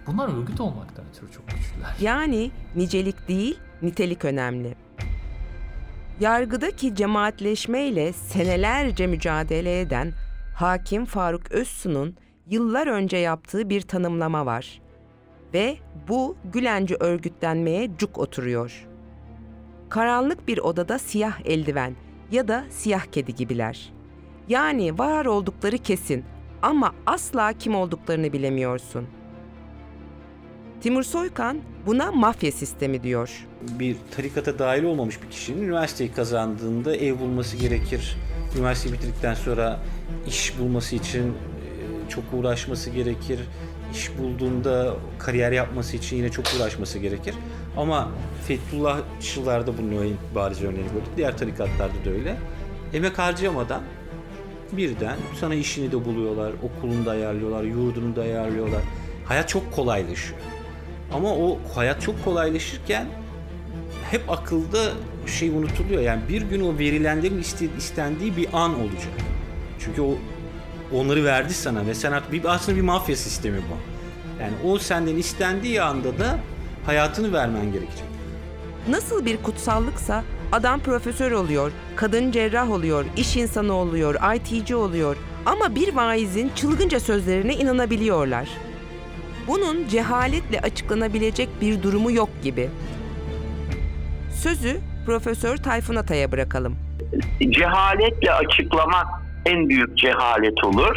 [0.08, 1.96] Bunlar örgüt olmaktan ötürü çok güçlüler.
[2.02, 4.76] Yani nicelik değil, nitelik önemli.
[6.24, 10.12] Yargıdaki cemaatleşmeyle senelerce mücadele eden
[10.56, 12.16] Hakim Faruk Özsu'nun
[12.48, 14.82] yıllar önce yaptığı bir tanımlama var.
[15.54, 18.88] Ve bu Gülenci örgütlenmeye cuk oturuyor.
[19.90, 21.96] Karanlık bir odada siyah eldiven
[22.32, 23.94] ya da siyah kedi gibiler.
[24.48, 26.26] Yani var oldukları kesin
[26.62, 29.08] ama asla kim olduklarını bilemiyorsun.
[30.84, 33.48] Timur Soykan buna mafya sistemi diyor.
[33.80, 38.18] bir tarikata dahil olmamış bir kişinin üniversiteyi kazandığında ev bulması gerekir.
[38.58, 39.80] Üniversiteyi bitirdikten sonra
[40.28, 43.40] iş bulması için e, çok uğraşması gerekir.
[43.94, 47.36] İş bulduğunda kariyer yapması için yine çok uğraşması gerekir.
[47.78, 48.12] Ama
[48.48, 51.12] Fethullahçılarda bunun bariz örneğini gördük.
[51.18, 52.36] Diğer tarikatlarda da öyle.
[52.94, 53.82] Emek harcamadan
[54.72, 58.82] birden sana işini de buluyorlar, okulunu da ayarlıyorlar, yurdunu da ayarlıyorlar.
[59.26, 60.40] Hayat çok kolaylaşıyor.
[61.14, 63.08] Ama o hayat çok kolaylaşırken
[64.12, 64.92] hep akılda
[65.28, 66.02] şey unutuluyor.
[66.02, 69.14] Yani bir gün o verilenlerin iste- istendiği bir an olacak.
[69.80, 70.16] Çünkü o
[70.94, 73.78] onları verdi sana ve sen artık bir, aslında bir mafya sistemi bu.
[74.42, 76.40] Yani o senden istendiği anda da
[76.86, 78.04] hayatını vermen gerekecek.
[78.90, 85.76] Nasıl bir kutsallıksa adam profesör oluyor, kadın cerrah oluyor, iş insanı oluyor, IT'ci oluyor ama
[85.76, 88.50] bir vaizin çılgınca sözlerine inanabiliyorlar.
[89.48, 92.70] Bunun cehaletle açıklanabilecek bir durumu yok gibi.
[94.44, 96.76] Sözü Profesör Tayfun Atay'a bırakalım.
[97.50, 99.08] cehaletle açıklamak
[99.46, 100.96] en büyük cehalet olur.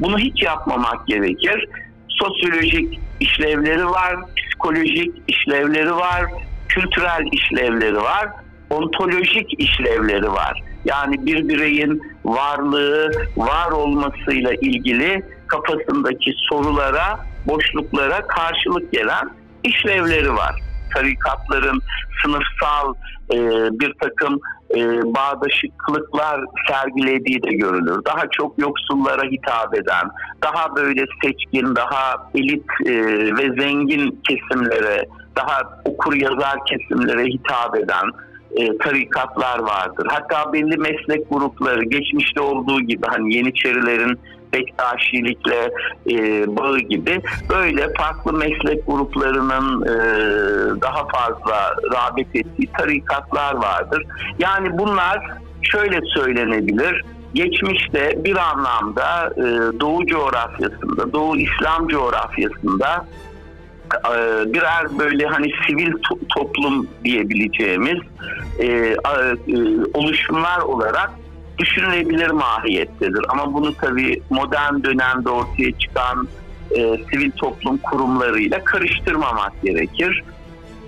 [0.00, 1.68] Bunu hiç yapmamak gerekir.
[2.08, 6.24] Sosyolojik işlevleri var, psikolojik işlevleri var,
[6.68, 8.28] kültürel işlevleri var,
[8.70, 10.62] ontolojik işlevleri var.
[10.84, 19.30] Yani bir bireyin varlığı, var olmasıyla ilgili kafasındaki sorulara, boşluklara karşılık gelen
[19.64, 20.60] işlevleri var.
[20.94, 21.80] Tarikatların
[22.22, 22.94] sınıfsal
[23.34, 23.38] e,
[23.80, 24.40] bir takım
[24.76, 24.80] e,
[25.14, 28.04] bağdaşıklıklar sergilediği de görülür.
[28.04, 30.10] Daha çok yoksullara hitap eden,
[30.44, 32.94] daha böyle seçkin, daha elit e,
[33.36, 38.10] ve zengin kesimlere, daha okur yazar kesimlere hitap eden
[38.56, 40.06] e, tarikatlar vardır.
[40.10, 44.18] Hatta belli meslek grupları geçmişte olduğu gibi hani Yeniçerilerin
[44.52, 45.70] Bektaşilikle
[46.10, 46.16] e,
[46.56, 49.94] bağı gibi böyle farklı meslek gruplarının e,
[50.80, 54.06] daha fazla rağbet ettiği tarikatlar vardır.
[54.38, 55.26] Yani bunlar
[55.62, 59.42] şöyle söylenebilir geçmişte bir anlamda e,
[59.80, 63.06] Doğu coğrafyasında, Doğu İslam coğrafyasında
[63.94, 64.16] e,
[64.54, 67.98] birer böyle hani sivil to- toplum diyebileceğimiz
[68.58, 68.96] e, e,
[69.94, 71.10] oluşumlar olarak
[71.62, 73.24] düşünülebilir mahiyettedir.
[73.28, 76.28] Ama bunu tabii modern dönemde ortaya çıkan
[76.70, 76.76] e,
[77.10, 80.24] sivil toplum kurumlarıyla karıştırmamak gerekir.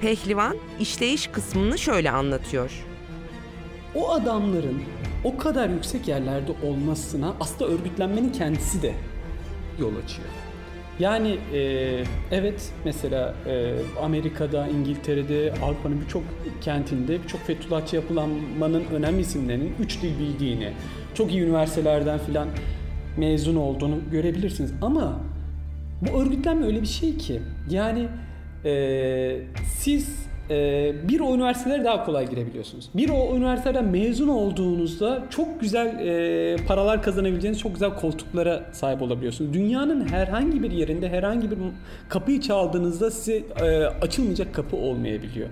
[0.01, 2.71] Pehlivan işleyiş kısmını şöyle anlatıyor.
[3.95, 4.83] O adamların
[5.25, 8.95] o kadar yüksek yerlerde olmasına aslında örgütlenmenin kendisi de
[9.79, 10.29] yol açıyor.
[10.99, 11.61] Yani e,
[12.31, 16.23] evet mesela e, Amerika'da, İngiltere'de, Avrupa'nın birçok
[16.61, 20.73] kentinde birçok Fethullahçı yapılanmanın önemli isimlerinin üç dil bildiğini,
[21.15, 22.49] çok iyi üniversitelerden filan
[23.17, 24.73] mezun olduğunu görebilirsiniz.
[24.83, 25.21] Ama
[26.03, 28.09] bu örgütlenme öyle bir şey ki yani
[28.65, 29.41] e,
[29.79, 30.27] siz
[31.09, 32.89] bir o üniversitelere daha kolay girebiliyorsunuz.
[32.95, 39.55] Bir o üniversiteden mezun olduğunuzda çok güzel e, paralar kazanabileceğiniz çok güzel koltuklara sahip olabiliyorsunuz.
[39.55, 41.59] Dünyanın herhangi bir yerinde herhangi bir
[42.09, 45.49] kapıyı çaldığınızda size e, açılmayacak kapı olmayabiliyor.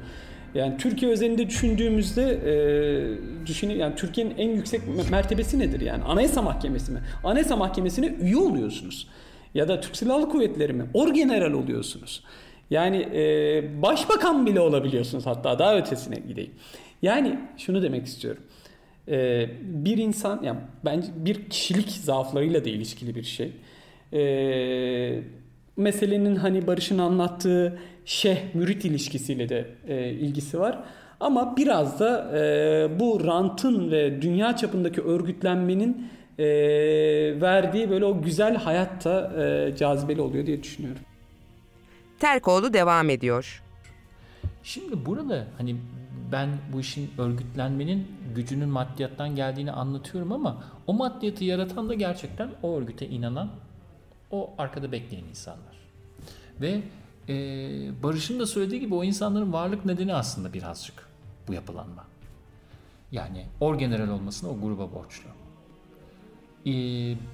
[0.54, 2.54] Yani Türkiye özelinde düşündüğümüzde e,
[3.46, 6.04] düşünün yani Türkiye'nin en yüksek mertebesi nedir yani?
[6.04, 6.98] Anayasa Mahkemesi mi?
[7.24, 9.08] Anayasa Mahkemesi'ne üye oluyorsunuz.
[9.54, 10.84] Ya da Türk Silahlı Kuvvetleri mi?
[10.94, 12.22] Orgeneral oluyorsunuz.
[12.70, 16.52] Yani e, başbakan bile olabiliyorsunuz hatta daha ötesine gideyim.
[17.02, 18.42] Yani şunu demek istiyorum.
[19.08, 23.52] E, bir insan yani bence bir kişilik zaaflarıyla da ilişkili bir şey.
[24.12, 25.22] E,
[25.76, 30.78] meselenin hani Barış'ın anlattığı şeyh mürit ilişkisiyle de e, ilgisi var.
[31.20, 36.44] Ama biraz da e, bu rantın ve dünya çapındaki örgütlenmenin e,
[37.40, 41.02] verdiği böyle o güzel hayatta e, cazibeli oluyor diye düşünüyorum.
[42.22, 43.62] Terkoğlu devam ediyor.
[44.62, 45.76] Şimdi burada hani
[46.32, 52.76] ben bu işin örgütlenmenin gücünün maddiyattan geldiğini anlatıyorum ama o maddiyatı yaratan da gerçekten o
[52.76, 53.50] örgüte inanan,
[54.30, 55.76] o arkada bekleyen insanlar.
[56.60, 56.82] Ve
[57.28, 57.34] e,
[58.02, 61.08] Barış'ın da söylediği gibi o insanların varlık nedeni aslında birazcık
[61.48, 62.04] bu yapılanma.
[63.12, 65.28] Yani orgeneral olmasına o gruba borçlu.
[66.66, 66.72] E,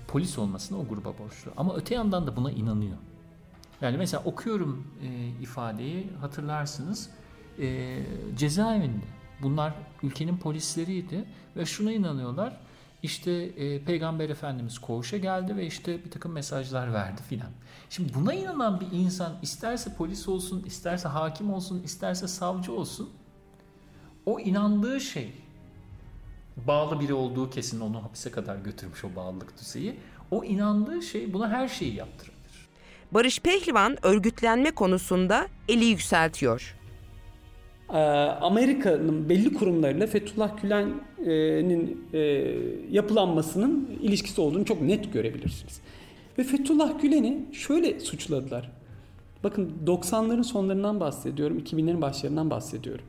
[0.07, 1.51] polis olmasına o gruba borçlu.
[1.57, 2.97] Ama öte yandan da buna inanıyor.
[3.81, 7.11] Yani mesela okuyorum e, ifadeyi hatırlarsınız
[7.59, 7.99] e,
[8.37, 9.05] cezaevinde
[9.43, 11.25] bunlar ülkenin polisleriydi
[11.57, 12.61] ve şuna inanıyorlar
[13.03, 17.51] işte e, Peygamber Efendimiz koğuşa geldi ve işte bir takım mesajlar verdi filan.
[17.91, 23.11] Şimdi buna inanan bir insan isterse polis olsun, isterse hakim olsun, isterse savcı olsun
[24.27, 25.33] o inandığı şey
[26.67, 30.01] bağlı biri olduğu kesin onu hapise kadar götürmüş o bağlılık düzeyi.
[30.31, 32.38] O inandığı şey buna her şeyi yaptırır.
[33.13, 36.77] Barış Pehlivan örgütlenme konusunda eli yükseltiyor.
[37.91, 37.97] Ee,
[38.41, 42.19] Amerika'nın belli kurumlarıyla Fethullah Gülen'in e,
[42.91, 45.81] yapılanmasının ilişkisi olduğunu çok net görebilirsiniz.
[46.39, 48.71] Ve Fethullah Gülen'i şöyle suçladılar.
[49.45, 53.05] Bakın 90'ların sonlarından bahsediyorum, 2000'lerin başlarından bahsediyorum.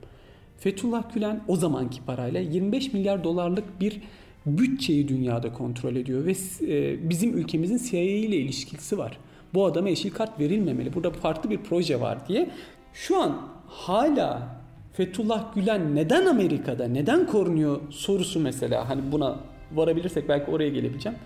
[0.57, 4.01] Fethullah Gülen o zamanki parayla 25 milyar dolarlık bir
[4.45, 6.35] bütçeyi dünyada kontrol ediyor ve
[6.67, 9.17] e, bizim ülkemizin CIA ile ilişkisi var
[9.53, 10.93] bu adama yeşil kart verilmemeli.
[10.93, 12.49] Burada farklı bir proje var diye.
[12.93, 14.59] Şu an hala
[14.93, 18.89] Fethullah Gülen neden Amerika'da, neden korunuyor sorusu mesela.
[18.89, 19.39] Hani buna
[19.71, 21.17] varabilirsek belki oraya gelebileceğim.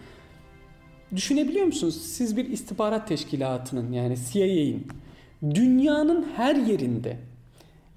[1.15, 2.01] Düşünebiliyor musunuz?
[2.01, 4.87] Siz bir istihbarat teşkilatının yani CIA'in
[5.55, 7.17] dünyanın her yerinde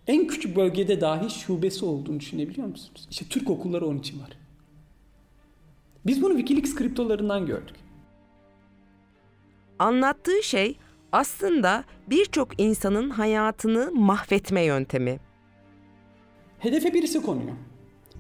[0.07, 3.07] en küçük bölgede dahi şubesi olduğunu düşünebiliyor musunuz?
[3.11, 4.31] İşte Türk okulları onun için var.
[6.07, 7.77] Biz bunu Wikileaks kriptolarından gördük.
[9.79, 10.79] Anlattığı şey
[11.13, 15.19] aslında birçok insanın hayatını mahvetme yöntemi.
[16.59, 17.53] Hedefe birisi konuyor.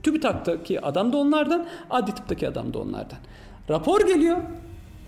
[0.02, 3.18] TÜBİTAK'taki adam da onlardan, adli tıptaki adam da onlardan.
[3.70, 4.36] Rapor geliyor.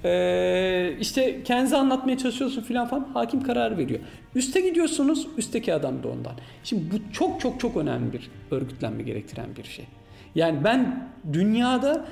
[0.04, 3.08] Ee, işte kendinizi anlatmaya çalışıyorsun filan falan.
[3.14, 4.00] Hakim karar veriyor.
[4.34, 6.32] Üste gidiyorsunuz, üstteki adam da ondan.
[6.64, 9.86] Şimdi bu çok çok çok önemli bir örgütlenme gerektiren bir şey.
[10.34, 12.04] Yani ben dünyada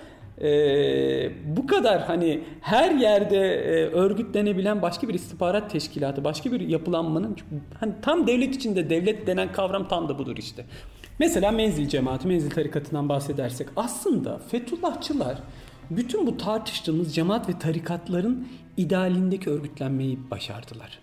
[0.42, 7.36] e, bu kadar hani her yerde e, örgütlenebilen başka bir istihbarat teşkilatı, başka bir yapılanmanın
[7.80, 10.64] hani tam devlet içinde devlet denen kavram tam da budur işte.
[11.18, 15.38] Mesela menzil cemaati, menzil tarikatından bahsedersek aslında Fethullahçılar
[15.90, 20.98] bütün bu tartıştığımız cemaat ve tarikatların idealindeki örgütlenmeyi başardılar.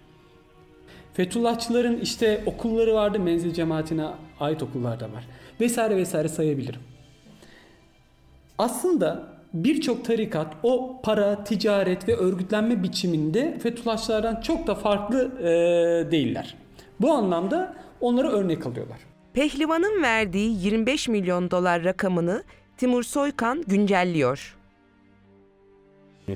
[1.13, 4.05] Fethullahçıların işte okulları vardı, menzil cemaatine
[4.39, 5.27] ait okullar da var.
[5.59, 6.81] Vesaire vesaire sayabilirim.
[8.57, 16.55] Aslında birçok tarikat o para, ticaret ve örgütlenme biçiminde Fethullahçılardan çok da farklı e, değiller.
[17.01, 18.97] Bu anlamda onlara örnek alıyorlar.
[19.33, 22.43] Pehlivan'ın verdiği 25 milyon dolar rakamını
[22.77, 24.57] Timur Soykan güncelliyor.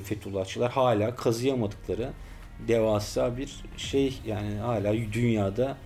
[0.03, 2.09] Fethullahçılar hala kazıyamadıkları
[2.67, 5.77] devasa bir şey yani hala dünyada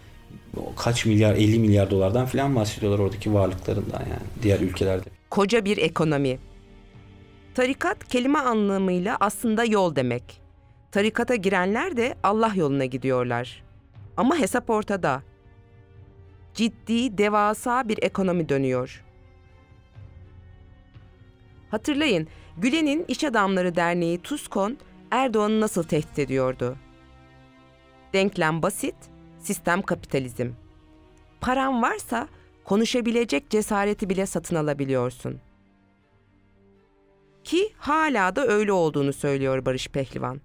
[0.77, 5.20] kaç milyar 50 milyar dolardan falan bahsediyorlar oradaki varlıklarından yani diğer ülkelerde.
[5.31, 6.39] Koca bir ekonomi.
[7.55, 10.41] Tarikat kelime anlamıyla aslında yol demek.
[10.91, 13.63] Tarikata girenler de Allah yoluna gidiyorlar.
[14.17, 15.23] Ama hesap ortada.
[16.53, 19.03] Ciddi, devasa bir ekonomi dönüyor.
[21.69, 24.77] Hatırlayın, Gülen'in İş Adamları Derneği TUSKON
[25.11, 26.75] Erdoğan'ı nasıl tehdit ediyordu?
[28.13, 28.95] Denklem basit,
[29.39, 30.51] sistem kapitalizm.
[31.41, 32.27] Paran varsa
[32.63, 35.39] konuşabilecek cesareti bile satın alabiliyorsun.
[37.43, 40.41] Ki hala da öyle olduğunu söylüyor Barış Pehlivan.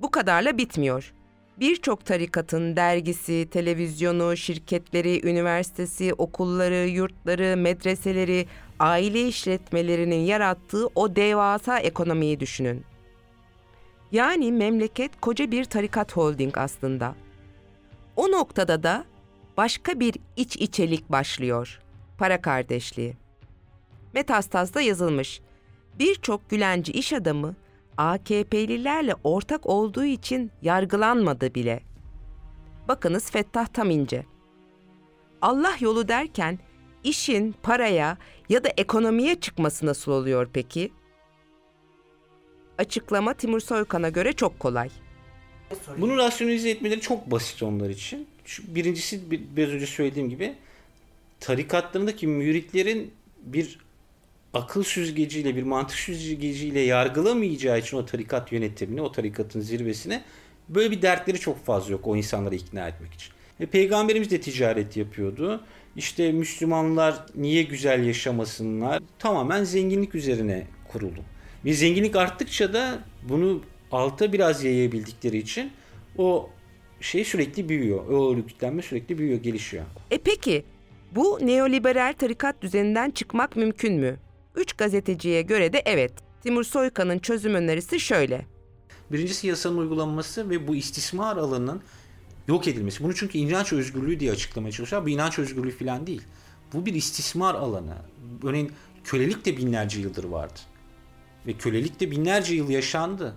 [0.00, 1.14] Bu kadarla bitmiyor.
[1.60, 8.46] Birçok tarikatın dergisi, televizyonu, şirketleri, üniversitesi, okulları, yurtları, medreseleri,
[8.78, 12.84] aile işletmelerinin yarattığı o devasa ekonomiyi düşünün.
[14.12, 17.14] Yani memleket koca bir tarikat holding aslında.
[18.16, 19.04] O noktada da
[19.56, 21.80] başka bir iç içelik başlıyor.
[22.18, 23.16] Para kardeşliği.
[24.12, 25.40] Metastaz'da yazılmış.
[25.98, 27.54] Birçok Gülenci iş adamı
[27.96, 31.82] AKP'lilerle ortak olduğu için yargılanmadı bile.
[32.88, 34.26] Bakınız Fettah Tamince.
[35.42, 36.58] Allah yolu derken
[37.04, 40.92] işin paraya ya da ekonomiye çıkması nasıl oluyor peki?
[42.78, 44.90] Açıklama Timur Soykan'a göre çok kolay.
[45.98, 48.28] Bunu rasyonalize etmeleri çok basit onlar için.
[48.68, 50.54] Birincisi biraz önce söylediğim gibi
[51.40, 53.10] tarikatlarındaki müritlerin
[53.42, 53.78] bir
[54.54, 60.22] akıl süzgeciyle bir mantık süzgeciyle yargılamayacağı için o tarikat yönetimini, o tarikatın zirvesine
[60.68, 63.32] böyle bir dertleri çok fazla yok o insanları ikna etmek için.
[63.60, 65.64] E, Peygamberimiz de ticaret yapıyordu.
[65.96, 69.02] İşte Müslümanlar niye güzel yaşamasınlar?
[69.18, 71.20] Tamamen zenginlik üzerine kuruldu.
[71.64, 75.72] Ve zenginlik arttıkça da bunu alta biraz yayabildikleri için
[76.18, 76.50] o
[77.04, 78.06] şey sürekli büyüyor.
[78.06, 79.84] O örgütlenme sürekli büyüyor, gelişiyor.
[80.10, 80.64] E peki
[81.12, 84.16] bu neoliberal tarikat düzeninden çıkmak mümkün mü?
[84.56, 86.12] Üç gazeteciye göre de evet.
[86.42, 88.46] Timur Soykan'ın çözüm önerisi şöyle.
[89.12, 91.82] Birincisi yasanın uygulanması ve bu istismar alanının
[92.48, 93.04] yok edilmesi.
[93.04, 95.04] Bunu çünkü inanç özgürlüğü diye açıklamaya çalışıyor.
[95.04, 96.22] Bu inanç özgürlüğü falan değil.
[96.72, 97.94] Bu bir istismar alanı.
[98.42, 98.72] Örneğin
[99.04, 100.60] kölelik de binlerce yıldır vardı.
[101.46, 103.34] Ve kölelik de binlerce yıl yaşandı.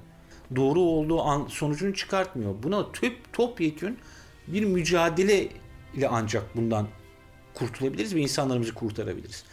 [0.55, 2.55] Doğru olduğu an, sonucunu çıkartmıyor.
[2.63, 3.97] Buna tüp, topyekün
[4.47, 5.49] bir mücadele
[5.93, 6.87] ile ancak bundan
[7.53, 9.43] kurtulabiliriz ve insanlarımızı kurtarabiliriz.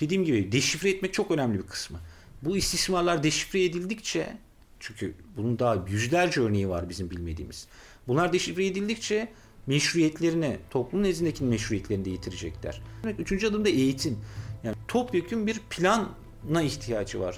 [0.00, 1.98] Dediğim gibi deşifre etmek çok önemli bir kısmı.
[2.42, 4.36] Bu istismarlar deşifre edildikçe
[4.80, 7.66] çünkü bunun daha yüzlerce örneği var bizim bilmediğimiz.
[8.08, 9.28] Bunlar deşifre edildikçe
[9.66, 12.82] meşruiyetlerini, toplum nezdindeki meşruiyetlerini de yitirecekler.
[13.18, 14.18] Üçüncü adımda eğitim.
[14.64, 17.36] Yani topyekun bir plana ihtiyacı var.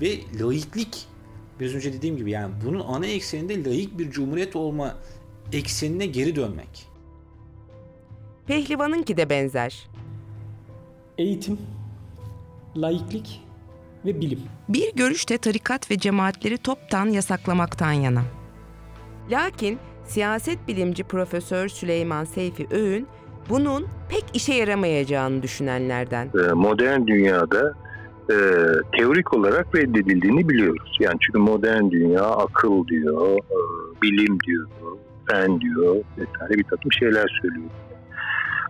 [0.00, 1.06] Ve laiklik
[1.60, 4.94] biraz önce dediğim gibi yani bunun ana ekseninde laik bir cumhuriyet olma
[5.52, 6.86] eksenine geri dönmek.
[8.46, 9.88] Pehlivan'ınki de benzer.
[11.18, 11.58] Eğitim,
[12.76, 13.42] laiklik
[14.04, 14.40] ve bilim.
[14.68, 18.22] Bir görüşte tarikat ve cemaatleri toptan yasaklamaktan yana.
[19.30, 23.06] Lakin siyaset bilimci Profesör Süleyman Seyfi Öğün
[23.48, 26.30] bunun pek işe yaramayacağını düşünenlerden.
[26.34, 27.74] Ee, modern dünyada
[28.30, 28.36] e,
[28.98, 30.96] teorik olarak reddedildiğini biliyoruz.
[31.00, 33.58] Yani çünkü modern dünya akıl diyor, e,
[34.02, 34.68] bilim diyor,
[35.30, 37.70] fen diyor vesaire bir takım şeyler söylüyor.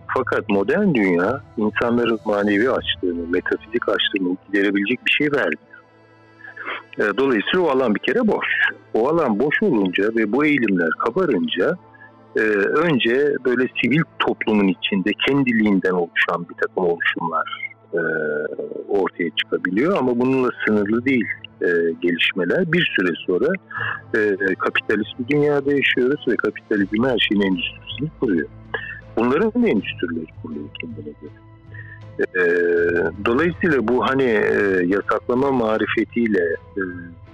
[0.07, 5.77] Fakat modern dünya insanların manevi açlığını, metafizik açlığını giderebilecek bir şey vermiyor.
[6.99, 8.45] E, dolayısıyla o alan bir kere boş.
[8.93, 11.77] O alan boş olunca ve bu eğilimler kabarınca
[12.35, 12.41] e,
[12.79, 18.01] önce böyle sivil toplumun içinde kendiliğinden oluşan bir takım oluşumlar e,
[18.87, 21.25] ortaya çıkabiliyor ama bununla sınırlı değil
[22.01, 22.71] gelişmeler.
[22.71, 23.47] Bir süre sonra
[24.59, 28.47] kapitalist bir dünyada yaşıyoruz ve kapitalizm her şeyin endüstrisini kuruyor.
[29.17, 31.31] Bunların da endüstrileri kuruyor kendine göre.
[32.19, 32.43] E,
[33.25, 36.43] dolayısıyla bu hani e, yasaklama marifetiyle
[36.77, 36.81] e,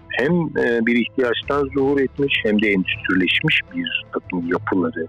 [0.09, 5.07] hem e, bir ihtiyaçtan zuhur etmiş hem de endüstrileşmiş bir takım yapıları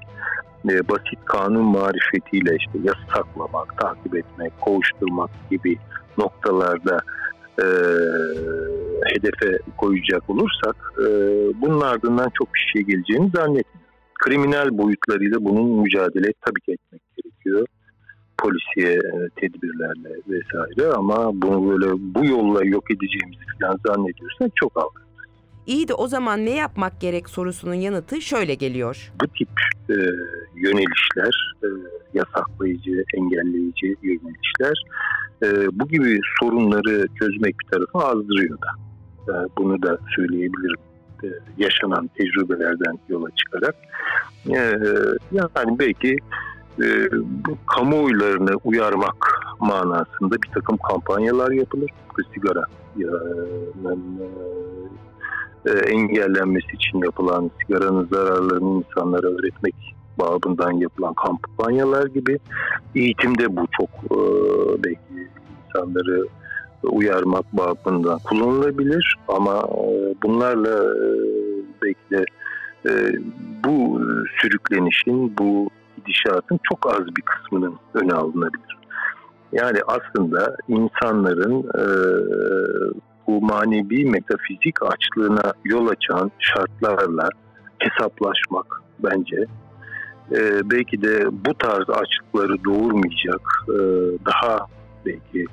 [0.68, 5.76] e, basit kanun marifetiyle işte yasaklamak, takip etmek, kovuşturmak gibi
[6.18, 6.98] noktalarda
[7.58, 7.66] e,
[9.06, 11.06] hedefe koyacak olursak e,
[11.62, 13.84] bunun ardından çok bir şey geleceğini zannetmiyorum
[14.24, 17.66] kriminal boyutlarıyla bunun mücadele tabii ki etmek gerekiyor.
[18.38, 25.03] polisiye e, tedbirlerle vesaire ama bunu böyle bu yolla yok edeceğimizi falan zannediyorsak çok algı.
[25.66, 29.12] İyi de o zaman ne yapmak gerek sorusunun yanıtı şöyle geliyor.
[29.22, 29.48] Bu tip
[29.90, 29.96] e,
[30.54, 31.68] yönelişler, e,
[32.14, 34.84] yasaklayıcı, engelleyici yönelişler
[35.42, 38.68] e, bu gibi sorunları çözmek bir tarafa azdırıyor da.
[39.28, 40.80] E, bunu da söyleyebilirim
[41.24, 41.26] e,
[41.58, 43.76] yaşanan tecrübelerden yola çıkarak.
[44.48, 44.58] E,
[45.32, 46.16] yani belki
[46.82, 47.08] e,
[47.66, 51.90] kamuoylarını uyarmak manasında bir takım kampanyalar yapılır.
[52.34, 52.64] Sigara
[52.98, 53.06] e,
[55.70, 59.74] engellenmesi için yapılan sigaranın zararlarını insanlara öğretmek
[60.18, 62.38] babından yapılan kampanyalar gibi
[62.94, 64.18] eğitimde bu çok e,
[64.84, 65.30] belki
[65.66, 66.26] insanları
[66.82, 71.08] uyarmak babından kullanılabilir ama e, bunlarla e,
[71.82, 72.24] belki de
[72.86, 73.12] e,
[73.64, 74.00] bu
[74.40, 78.78] sürüklenişin, bu gidişatın çok az bir kısmının öne alınabilir.
[79.52, 81.84] Yani aslında insanların e,
[83.26, 87.28] bu manevi metafizik açlığına yol açan şartlarla
[87.78, 89.46] hesaplaşmak bence.
[90.32, 93.78] E, belki de bu tarz açlıkları doğurmayacak e,
[94.26, 94.66] daha
[95.06, 95.46] belki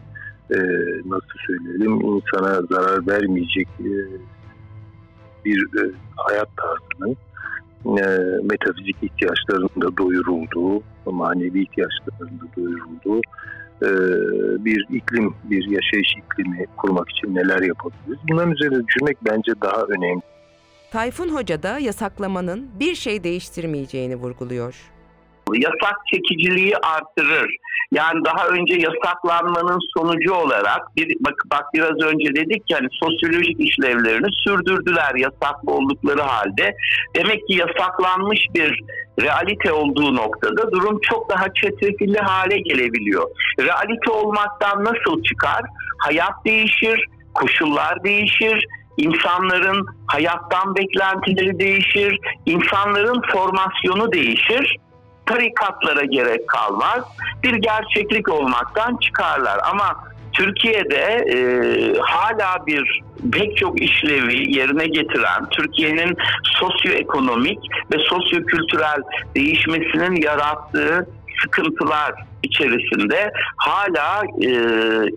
[0.51, 0.57] e,
[1.05, 3.91] nasıl söyleyelim insana zarar vermeyecek e,
[5.45, 7.17] bir e, hayat tarzının
[7.85, 8.03] e,
[8.43, 13.21] metafizik ihtiyaçlarının da doyurulduğu, manevi ihtiyaçlarının da doyurulduğu
[14.65, 18.19] bir iklim, bir yaşayış iklimi kurmak için neler yapabiliriz?
[18.29, 20.21] Bunların üzerine düşünmek bence daha önemli.
[20.91, 24.75] Tayfun Hoca da yasaklamanın bir şey değiştirmeyeceğini vurguluyor.
[25.55, 27.55] Yasak çekiciliği artırır.
[27.91, 33.59] Yani daha önce yasaklanmanın sonucu olarak bir bak, bak biraz önce dedik ki hani sosyolojik
[33.59, 36.75] işlevlerini sürdürdüler yasak oldukları halde.
[37.15, 38.79] Demek ki yasaklanmış bir
[39.21, 43.29] realite olduğu noktada durum çok daha çetrefilli hale gelebiliyor.
[43.59, 45.61] Realite olmaktan nasıl çıkar?
[45.97, 48.65] Hayat değişir, koşullar değişir,
[48.97, 54.77] insanların hayattan beklentileri değişir, insanların formasyonu değişir
[55.25, 57.03] tarikatlara gerek kalmaz.
[57.43, 59.59] Bir gerçeklik olmaktan çıkarlar.
[59.71, 61.37] Ama Türkiye'de e,
[61.99, 63.01] hala bir
[63.31, 67.59] pek çok işlevi yerine getiren Türkiye'nin sosyoekonomik
[67.93, 69.01] ve sosyokültürel
[69.35, 71.07] değişmesinin yarattığı
[71.41, 72.13] sıkıntılar
[72.43, 74.49] içerisinde hala e,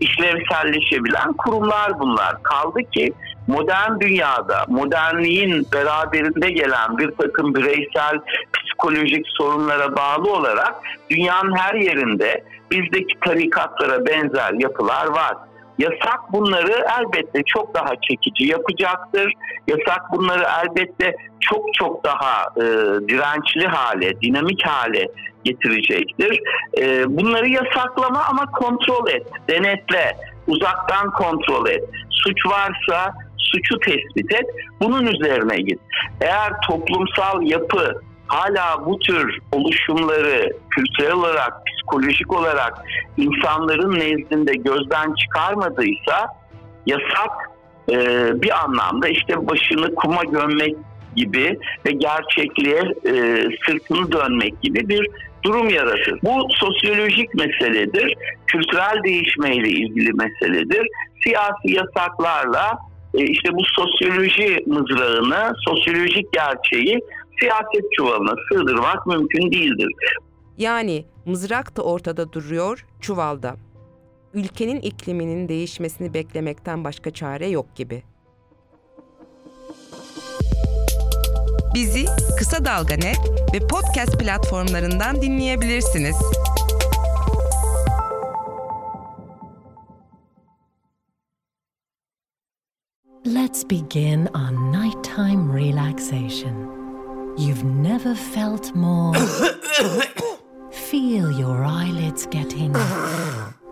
[0.01, 2.43] işlevselleşebilen kurumlar bunlar.
[2.43, 3.13] Kaldı ki
[3.47, 8.19] modern dünyada modernliğin beraberinde gelen bir takım bireysel
[8.53, 10.75] psikolojik sorunlara bağlı olarak
[11.11, 15.37] dünyanın her yerinde bizdeki tarikatlara benzer yapılar var.
[15.79, 19.33] Yasak bunları elbette çok daha çekici yapacaktır.
[19.67, 22.63] Yasak bunları elbette çok çok daha e,
[23.09, 25.09] dirençli hale, dinamik hale
[25.45, 26.41] getirecektir.
[26.79, 30.17] E, bunları yasaklama ama kontrol et, denetle,
[30.47, 31.85] uzaktan kontrol et.
[32.11, 33.15] Suç varsa
[33.45, 34.47] suçu tespit et,
[34.81, 35.81] bunun üzerine git.
[36.21, 42.85] Eğer toplumsal yapı hala bu tür oluşumları kültürel olarak, psikolojik olarak
[43.17, 46.27] insanların nezdinde gözden çıkarmadıysa
[46.87, 47.51] yasak
[47.91, 47.97] e,
[48.43, 50.77] bir anlamda işte başını kuma gömmek
[51.17, 55.09] gibi ve gerçekliğe e, sırtını dönmek gibi bir
[55.43, 56.19] durum yaratır.
[56.23, 58.15] Bu sosyolojik meseledir,
[58.47, 60.87] kültürel değişmeyle ilgili meseledir.
[61.25, 62.79] Siyasi yasaklarla
[63.15, 67.01] işte bu sosyoloji mızrağını, sosyolojik gerçeği
[67.41, 69.89] siyaset çuvalına sığdırmak mümkün değildir.
[70.59, 73.57] Yani mızrak da ortada duruyor, çuvalda.
[74.35, 78.03] Ülkenin ikliminin değişmesini beklemekten başka çare yok gibi.
[81.75, 82.05] Bizi
[82.39, 83.19] Kısa Dalga Net
[83.55, 86.17] ve podcast platformlarından dinleyebilirsiniz.
[93.65, 96.69] Let's begin our nighttime relaxation.
[97.39, 99.15] You've never felt more.
[100.71, 102.73] Feel your eyelids getting.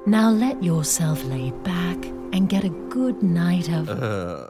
[0.07, 3.91] Now let yourself lay back and get a good night of.
[3.91, 4.49] Uh.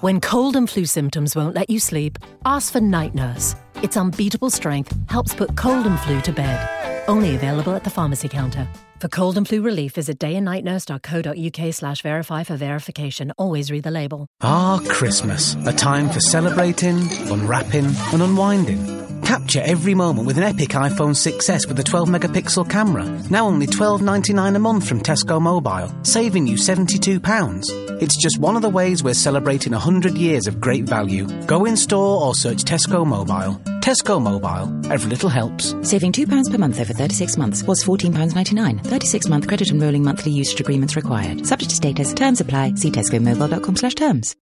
[0.00, 3.56] When cold and flu symptoms won't let you sleep, ask for Night Nurse.
[3.82, 6.77] Its unbeatable strength helps put cold and flu to bed.
[7.08, 8.68] Only available at the pharmacy counter.
[9.00, 13.32] For cold and flu relief, visit dayandnightnurse.co.uk slash verify for verification.
[13.38, 14.28] Always read the label.
[14.42, 15.54] Ah, Christmas.
[15.66, 16.98] A time for celebrating,
[17.30, 19.07] unwrapping, and unwinding.
[19.24, 23.04] Capture every moment with an epic iPhone 6s with a 12 megapixel camera.
[23.30, 28.02] Now only $12.99 a month from Tesco Mobile, saving you £72.
[28.02, 31.26] It's just one of the ways we're celebrating 100 years of great value.
[31.46, 33.54] Go in store or search Tesco Mobile.
[33.80, 35.74] Tesco Mobile, every little helps.
[35.82, 38.84] Saving £2 per month over 36 months was £14.99.
[38.84, 41.46] 36 month credit and rolling monthly usage agreements required.
[41.46, 42.74] Subject to status, terms apply.
[42.74, 44.36] See tescomobile.com slash terms.